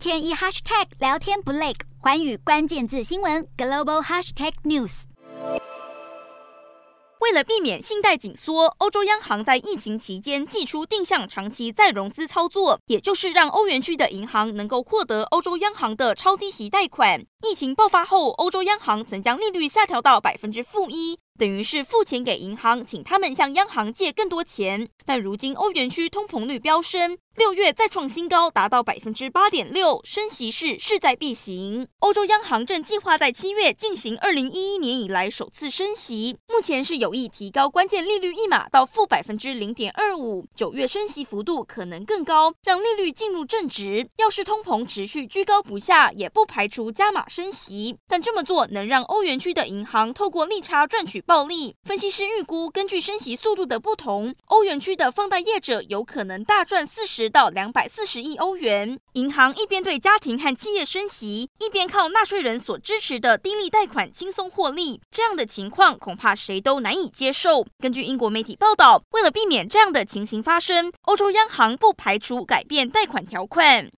[0.00, 5.02] 天一 hashtag 聊天不累，寰宇关键字新闻 global hashtag news。
[7.20, 17.20] 为了避免信贷紧缩，欧洲央行在疫情期间祭出定向长期再融资操作，也就是让欧元区的银行能够获得欧洲央行的超低息贷款。
[17.46, 21.18] 疫情爆发后，欧洲央行曾将利率下调到百分之负一。
[21.38, 24.88] 等于是付钱给银行，请他们向央行借更多钱。
[25.06, 31.86] 但如今欧元区通膨率飙升，六月再创新高，达到百分之八点六，升息是势在必行。
[32.00, 44.08] 欧洲央行正计划在七月进行二零一一年以来首次升息，目前是有意提高关键利率一码到负百分之零点二五，九月升息幅度可能更高，让利率进入正值。
[44.16, 47.96] 要是通膨持续居高不下，也不排除加码升息。
[48.08, 51.20] 但这么做能让欧元区的银行透过利差赚取。
[51.22, 58.98] 暴利分析师预估，根据升息速度的不同，欧元区的放贷业者有可能大赚四十到两百四十亿欧元。
[59.14, 67.64] 银行一边对家庭和企业升息，一边靠纳税人所支持的低利贷款轻松获利，这样的情况恐怕谁都难以接受。
[67.78, 73.88] 根据英国媒体报道，为了避免这样的情形发生，欧洲央行不排除改变贷款条款。